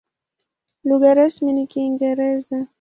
Lugha 0.83 1.13
rasmi 1.13 1.53
ni 1.53 1.65
Kiingereza. 1.71 2.67